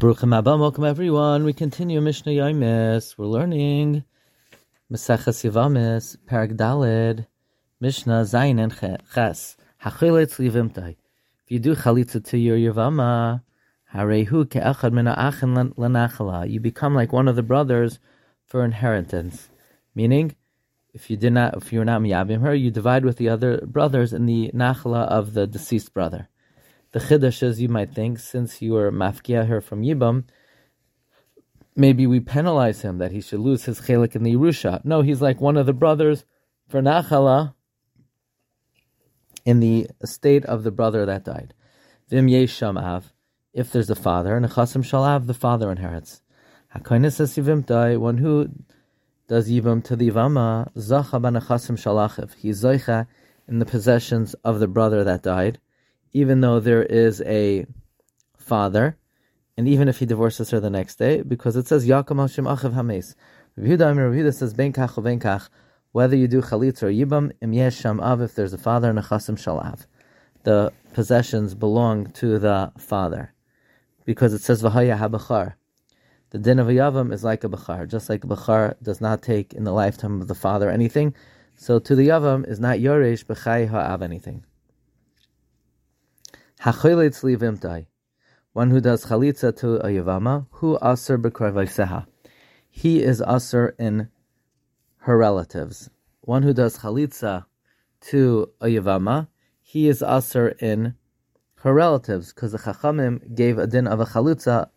Baruchim 0.00 0.34
Abba, 0.34 0.56
welcome 0.56 0.84
everyone. 0.84 1.44
We 1.44 1.52
continue 1.52 2.00
Mishnah 2.00 2.32
Yomis. 2.32 3.18
We're 3.18 3.26
learning 3.26 4.02
Maseches 4.90 5.44
Yavamis, 5.44 6.16
Perek 6.26 6.56
Daled, 6.56 7.26
Mishnah 7.80 8.22
Zayin 8.22 8.58
and 8.62 8.72
Ches. 9.14 9.58
Hachiletz 9.84 10.38
livimtai. 10.38 10.96
If 11.44 11.48
you 11.48 11.58
do 11.58 11.76
chalitza 11.76 12.24
to 12.28 12.38
your 12.38 12.56
Yavama, 12.56 13.42
harehu 13.94 14.46
ke'achad 14.46 14.94
min 14.94 15.04
ha'achin 15.04 15.74
lanachala. 15.74 16.50
You 16.50 16.60
become 16.60 16.94
like 16.94 17.12
one 17.12 17.28
of 17.28 17.36
the 17.36 17.42
brothers 17.42 17.98
for 18.46 18.64
inheritance. 18.64 19.50
Meaning, 19.94 20.34
if 20.94 21.10
you 21.10 21.18
did 21.18 21.34
not, 21.34 21.58
if 21.58 21.74
you're 21.74 21.84
not 21.84 22.00
miyabim 22.00 22.40
her, 22.40 22.54
you 22.54 22.70
divide 22.70 23.04
with 23.04 23.18
the 23.18 23.28
other 23.28 23.60
brothers 23.66 24.14
in 24.14 24.24
the 24.24 24.50
nachala 24.54 25.06
of 25.08 25.34
the 25.34 25.46
deceased 25.46 25.92
brother. 25.92 26.30
The 26.92 26.98
chiddush 26.98 27.42
is, 27.42 27.60
you 27.60 27.68
might 27.68 27.94
think, 27.94 28.18
since 28.18 28.60
you 28.60 28.76
are 28.76 28.90
mafkia 28.90 29.46
her 29.46 29.60
from 29.60 29.82
Yibam, 29.82 30.24
maybe 31.76 32.04
we 32.06 32.18
penalize 32.18 32.82
him 32.82 32.98
that 32.98 33.12
he 33.12 33.20
should 33.20 33.38
lose 33.38 33.64
his 33.64 33.82
chelik 33.82 34.16
in 34.16 34.24
the 34.24 34.34
Yerusha. 34.34 34.84
No, 34.84 35.02
he's 35.02 35.22
like 35.22 35.40
one 35.40 35.56
of 35.56 35.66
the 35.66 35.72
brothers 35.72 36.24
for 36.68 36.80
Nachala 36.82 37.54
in 39.44 39.60
the 39.60 39.88
estate 40.00 40.44
of 40.46 40.64
the 40.64 40.72
brother 40.72 41.06
that 41.06 41.24
died. 41.24 41.54
Vim 42.08 42.26
yesham 42.26 43.04
if 43.52 43.70
there's 43.72 43.90
a 43.90 43.94
father, 43.94 44.36
and 44.36 44.46
chasim 44.46 44.82
shalav, 44.82 45.26
the 45.26 45.34
father 45.34 45.70
inherits. 45.70 46.22
Hakoinis 46.74 47.20
asivim 47.20 47.64
dai, 47.64 47.96
one 47.96 48.18
who 48.18 48.48
does 49.28 49.48
yibam 49.48 49.82
to 49.84 49.94
the 49.94 50.10
ivama, 50.10 50.72
zacha 50.74 51.22
ban 51.22 51.34
chasim 51.34 51.76
shalachiv. 51.76 52.34
He's 52.34 52.62
zoicha 52.64 53.06
in 53.48 53.60
the 53.60 53.64
possessions 53.64 54.34
of 54.44 54.58
the 54.58 54.68
brother 54.68 55.04
that 55.04 55.22
died 55.22 55.60
even 56.12 56.40
though 56.40 56.60
there 56.60 56.82
is 56.82 57.20
a 57.22 57.66
father, 58.36 58.96
and 59.56 59.68
even 59.68 59.88
if 59.88 59.98
he 59.98 60.06
divorces 60.06 60.50
her 60.50 60.60
the 60.60 60.70
next 60.70 60.96
day, 60.96 61.22
because 61.22 61.56
it 61.56 61.66
says 61.66 61.86
Yaakam 61.86 62.20
Hashem 62.20 62.44
Achav 62.44 62.72
Hames. 62.72 63.14
Rav 63.56 64.34
says 64.34 64.54
Ben 64.54 64.72
Kach 64.72 64.96
or 64.96 65.02
Ben 65.02 65.20
Kach, 65.20 65.48
whether 65.92 66.16
you 66.16 66.28
do 66.28 66.40
Chalitz 66.40 66.82
or 66.82 66.90
Yibam, 66.90 67.32
Im 67.42 67.52
Yesh 67.52 67.84
Av, 67.84 68.20
if 68.20 68.34
there's 68.34 68.52
a 68.52 68.58
father 68.58 68.88
and 68.88 68.98
a 68.98 69.02
Chasim 69.02 69.36
Shalav. 69.36 69.86
The 70.44 70.72
possessions 70.94 71.54
belong 71.54 72.06
to 72.12 72.38
the 72.38 72.72
father. 72.78 73.34
Because 74.04 74.32
it 74.32 74.40
says 74.40 74.62
Vahaya 74.62 74.98
HaBachar. 74.98 75.54
The 76.30 76.38
din 76.38 76.60
of 76.60 76.68
a 76.68 76.72
Yavam 76.72 77.12
is 77.12 77.24
like 77.24 77.42
a 77.42 77.48
Bachar, 77.48 77.88
just 77.88 78.08
like 78.08 78.22
a 78.22 78.26
Bachar 78.28 78.76
does 78.82 79.00
not 79.00 79.20
take 79.20 79.52
in 79.52 79.64
the 79.64 79.72
lifetime 79.72 80.20
of 80.20 80.28
the 80.28 80.34
father 80.34 80.70
anything. 80.70 81.14
So 81.56 81.80
to 81.80 81.94
the 81.96 82.08
Yavam 82.08 82.48
is 82.48 82.60
not 82.60 82.78
Yoresh 82.78 83.24
B'chai 83.24 83.68
Ha'av 83.68 84.00
anything. 84.00 84.44
One 86.62 86.74
who 86.74 87.08
does 88.82 89.06
chalitza 89.06 89.56
to 89.60 89.76
a 89.76 89.86
yavama, 89.86 90.46
who 90.50 90.78
aser 90.82 91.16
b'krevaiseha. 91.16 92.06
He 92.68 93.02
is 93.02 93.22
aser 93.26 93.74
in 93.78 94.10
her 94.98 95.16
relatives. 95.16 95.88
One 96.20 96.42
who 96.42 96.52
does 96.52 96.80
chalitza 96.80 97.46
to 98.02 98.50
a 98.60 98.66
yavama, 98.66 99.28
he 99.62 99.88
is 99.88 100.02
aser 100.02 100.48
in 100.60 100.96
her 101.60 101.72
relatives, 101.72 102.34
because 102.34 102.52
the 102.52 102.58
chachamim 102.58 103.34
gave 103.34 103.56
a 103.56 103.66
din 103.66 103.86
of 103.86 104.00
a 104.00 104.04
chalitza 104.04 104.68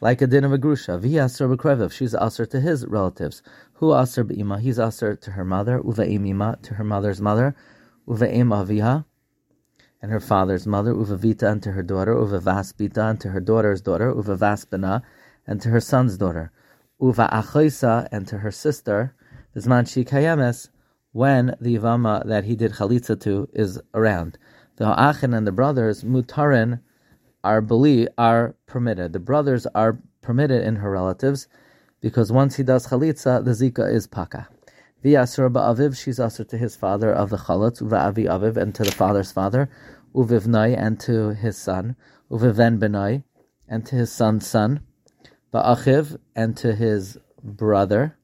like 0.00 0.20
a 0.20 0.26
din 0.26 0.42
of 0.42 0.52
a 0.52 0.58
grusha. 0.58 0.98
Vi 0.98 1.20
aser 1.20 1.48
b'kreviv. 1.48 1.92
She's 1.92 2.16
aser 2.16 2.46
to 2.46 2.60
his 2.60 2.84
relatives. 2.84 3.42
Who 3.74 3.94
aser 3.94 4.24
b'ima? 4.24 4.58
He's 4.58 4.80
aser 4.80 5.14
to 5.14 5.30
her 5.30 5.44
mother. 5.44 5.78
Ima 5.78 6.58
to 6.62 6.74
her 6.74 6.84
mother's 6.84 7.20
mother. 7.20 7.54
Uve'im 8.08 8.48
aviha 8.48 9.04
and 10.06 10.12
her 10.12 10.20
father's 10.20 10.68
mother, 10.68 10.94
Uvavita, 10.94 11.50
and 11.50 11.60
to 11.64 11.72
her 11.72 11.82
daughter, 11.82 12.14
Uvavaspita, 12.14 13.10
and 13.10 13.20
to 13.20 13.30
her 13.30 13.40
daughter's 13.40 13.80
daughter, 13.80 14.14
Uvavaspina, 14.14 15.02
and 15.48 15.60
to 15.60 15.70
her 15.70 15.80
son's 15.80 16.16
daughter, 16.16 16.52
Uva 17.00 17.28
Achoisa, 17.32 18.06
and 18.12 18.24
to 18.28 18.38
her 18.38 18.52
sister, 18.52 19.16
Bisman 19.56 19.82
Kayames, 20.04 20.68
when 21.10 21.56
the 21.60 21.76
Ivama 21.76 22.24
that 22.24 22.44
he 22.44 22.54
did 22.54 22.74
Chalitza 22.74 23.20
to 23.22 23.48
is 23.52 23.80
around. 23.94 24.38
The 24.76 24.86
Ha'achin 24.86 25.36
and 25.36 25.44
the 25.44 25.50
brothers, 25.50 26.04
Mutarin, 26.04 26.78
are 27.42 27.60
beli, 27.60 28.06
are 28.16 28.54
permitted. 28.66 29.12
The 29.12 29.18
brothers 29.18 29.66
are 29.74 29.98
permitted 30.22 30.62
in 30.62 30.76
her 30.76 30.92
relatives, 30.92 31.48
because 32.00 32.30
once 32.30 32.54
he 32.54 32.62
does 32.62 32.86
Chalitza, 32.86 33.44
the 33.44 33.50
Zika 33.50 33.92
is 33.92 34.06
Paka. 34.06 34.46
V'yasur 35.06 35.52
ba'aviv, 35.52 35.96
she's 35.96 36.18
asur 36.18 36.48
to 36.48 36.58
his 36.58 36.74
father 36.74 37.12
of 37.12 37.30
the 37.30 37.36
chalatz, 37.36 37.80
uva'avi 37.80 38.26
aviv, 38.26 38.56
and 38.56 38.74
to 38.74 38.82
the 38.82 38.90
father's 38.90 39.30
father, 39.30 39.70
uvivnai, 40.12 40.76
and 40.76 40.98
to 40.98 41.32
his 41.32 41.56
son, 41.56 41.94
uviven 42.28 42.80
benai, 42.80 43.22
and 43.68 43.86
to 43.86 43.94
his 43.94 44.10
son's 44.10 44.44
son, 44.44 44.80
ba'achiv, 45.54 46.18
and 46.34 46.56
to 46.56 46.74
his 46.74 47.18
brother, 47.40 48.18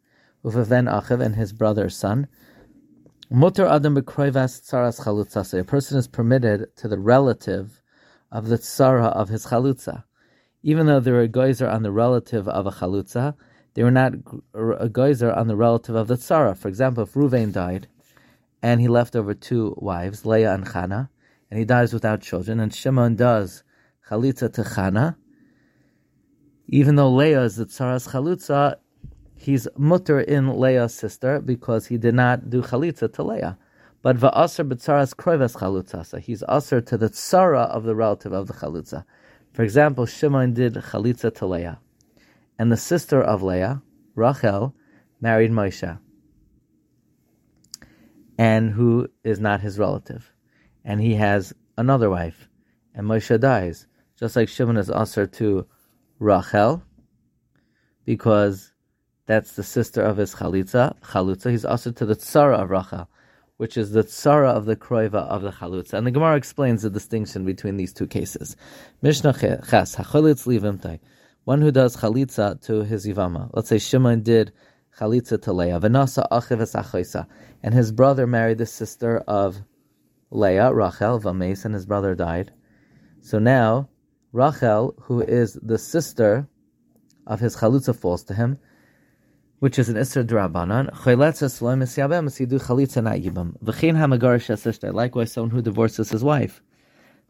uviven 0.44 0.92
achiv, 0.92 1.25
and 1.25 1.37
his 1.37 1.53
brother's 1.53 1.97
son. 1.97 2.26
Mutar 3.31 3.71
adam 3.71 3.94
b'kroivas 3.94 4.69
tsaras 4.69 5.03
chalutzase. 5.04 5.60
A 5.60 5.62
person 5.62 5.97
is 5.98 6.09
permitted 6.09 6.75
to 6.75 6.88
the 6.88 6.98
relative 6.98 7.81
of 8.32 8.48
the 8.48 8.59
tsara 8.59 9.12
of 9.12 9.28
his 9.28 9.47
chalutza. 9.47 10.03
Even 10.65 10.87
though 10.87 10.98
there 10.98 11.21
are 11.21 11.28
geyser 11.28 11.69
on 11.69 11.84
the 11.84 11.92
relative 11.92 12.48
of 12.48 12.66
a 12.66 12.72
chalutza, 12.72 13.37
they 13.75 13.83
were 13.83 13.91
not 13.91 14.15
a 14.55 14.88
geyser 14.88 15.33
on 15.33 15.49
the 15.49 15.56
relative 15.56 15.94
of 15.94 16.09
the 16.09 16.16
tzara. 16.16 16.56
For 16.56 16.69
example, 16.69 17.05
if 17.05 17.15
Ruvain 17.15 17.53
died 17.53 17.88
and 18.62 18.81
he 18.81 18.88
left 18.88 19.16
over 19.16 19.34
two 19.34 19.75
wives, 19.78 20.27
Leah 20.27 20.55
and 20.55 20.66
Chana, 20.66 21.09
and 21.50 21.59
he 21.59 21.65
dies 21.65 21.93
without 21.93 22.21
children, 22.21 22.60
and 22.60 22.75
Shimon 22.75 23.16
does 23.16 23.62
chalitza 24.09 24.53
to 24.53 24.62
Chana, 24.62 25.16
even 26.69 26.97
though 26.97 27.10
Leah 27.10 27.43
is 27.43 27.56
the 27.56 27.66
tzara's 27.66 28.09
chalutza, 28.09 28.77
he's 29.37 29.66
mutter 29.77 30.21
in 30.21 30.59
Leah's 30.59 30.94
sister 30.94 31.41
because 31.41 31.87
he 31.87 31.97
did 31.97 32.15
not 32.15 32.50
do 32.50 32.62
chalitza 32.62 33.12
to 33.15 33.22
Leah. 33.22 33.59
But 34.03 34.16
va'aser 34.16 34.69
b'tzaras 34.69 35.15
kroivas 35.15 35.56
chalutza, 35.56 36.21
he's 36.21 36.43
aser 36.49 36.81
to 36.83 36.99
the 36.99 37.09
tzara 37.09 37.69
of 37.69 37.84
the 37.84 37.94
relative 37.94 38.33
of 38.33 38.49
the 38.49 38.54
chalutza. 38.54 39.04
For 39.53 39.62
example, 39.62 40.06
Shimon 40.06 40.54
did 40.54 40.75
chalitza 40.75 41.34
to 41.37 41.47
Leah 41.47 41.78
and 42.62 42.71
the 42.71 42.77
sister 42.77 43.21
of 43.21 43.43
Leah, 43.43 43.83
Rachel, 44.15 44.73
married 45.21 45.50
Moshe, 45.50 45.99
and 48.39 48.71
who 48.71 49.09
is 49.25 49.41
not 49.41 49.62
his 49.62 49.81
relative. 49.81 50.31
And 50.84 51.01
he 51.01 51.17
has 51.17 51.53
another 51.77 52.09
wife, 52.09 52.49
and 52.95 53.09
Moshe 53.09 53.41
dies, 53.41 53.89
just 54.17 54.37
like 54.37 54.49
Shimon 54.49 54.77
is 54.77 54.89
usher 54.89 55.27
to 55.27 55.67
Rachel, 56.21 56.84
because 58.05 58.72
that's 59.27 59.56
the 59.56 59.65
sister 59.65 60.01
of 60.01 60.19
his 60.19 60.37
chalitza. 60.37 60.97
Chalutza, 61.01 61.51
he's 61.51 61.65
usher 61.65 61.91
to 61.91 62.06
the 62.06 62.15
tsara 62.15 62.61
of 62.62 62.71
Rachel, 62.71 63.11
which 63.56 63.77
is 63.77 63.91
the 63.91 64.05
tsara 64.05 64.51
of 64.51 64.67
the 64.67 64.77
kroiva 64.77 65.27
of 65.27 65.43
the 65.43 65.51
chalutza. 65.51 65.95
And 65.95 66.06
the 66.06 66.12
Gemara 66.12 66.37
explains 66.37 66.83
the 66.83 66.91
distinction 66.91 67.45
between 67.45 67.77
these 67.77 67.93
two 67.93 68.06
cases. 68.06 68.55
Mishnah 69.03 69.33
ches, 69.33 69.97
hacholitz 69.97 70.47
livimtai 70.47 71.01
one 71.44 71.60
who 71.60 71.72
does 71.72 71.97
chalitza 71.97 72.60
to 72.66 72.84
his 72.84 73.06
yivama. 73.06 73.50
Let's 73.53 73.69
say 73.69 73.78
Shimon 73.78 74.22
did 74.22 74.53
chalitza 74.98 75.42
to 75.42 75.53
Leah, 75.53 75.80
v'nasa 75.80 76.25
achiv 76.30 77.26
and 77.62 77.75
his 77.75 77.91
brother 77.92 78.26
married 78.26 78.58
the 78.58 78.66
sister 78.66 79.19
of 79.26 79.62
Leah, 80.30 80.72
Rachel, 80.72 81.20
v'meis, 81.20 81.64
and 81.64 81.75
his 81.75 81.86
brother 81.86 82.14
died. 82.14 82.53
So 83.20 83.38
now 83.38 83.88
Rachel, 84.32 84.94
who 85.03 85.20
is 85.20 85.54
the 85.62 85.78
sister 85.78 86.47
of 87.26 87.41
his 87.41 87.56
chalitza, 87.56 87.94
falls 87.97 88.22
to 88.24 88.34
him, 88.34 88.59
which 89.59 89.78
is 89.78 89.88
an 89.88 89.97
Isser 89.97 90.24
Drabanan. 90.24 90.91
Likewise, 94.94 95.32
someone 95.32 95.50
who 95.50 95.62
divorces 95.62 96.10
his 96.10 96.24
wife. 96.24 96.62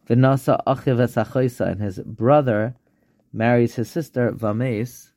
V'nasa 0.09 0.63
achiv 0.67 1.61
and 1.61 1.81
his 1.81 1.99
brother 2.01 2.75
marries 3.33 3.75
his 3.75 3.91
sister 3.91 4.31
Vames, 4.31 5.13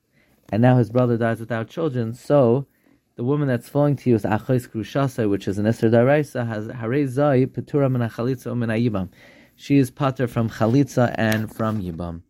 and 0.49 0.61
now 0.61 0.77
his 0.77 0.89
brother 0.89 1.17
dies 1.17 1.39
without 1.39 1.69
children. 1.69 2.13
So 2.13 2.67
the 3.15 3.23
woman 3.23 3.47
that's 3.47 3.69
falling 3.69 3.95
to 3.97 4.09
you 4.09 4.15
is 4.15 4.23
Achos 4.23 4.69
Krushasa, 4.69 5.29
which 5.29 5.47
is 5.47 5.57
an 5.57 5.65
Esther 5.65 5.89
Daraisa, 5.89 6.47
has 6.47 6.67
Hare 6.67 7.07
Zai 7.07 7.45
Petura 7.45 7.89
Min 7.89 8.01
Chalitza 8.09 8.55
Min 8.57 9.09
She 9.55 9.77
is 9.77 9.89
pater 9.91 10.27
from 10.27 10.49
Chalitza 10.49 11.13
and 11.17 11.53
from 11.53 11.81
Yibam. 11.81 12.21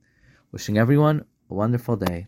Wishing 0.51 0.77
everyone 0.77 1.25
a 1.49 1.53
wonderful 1.53 1.95
day. 1.95 2.27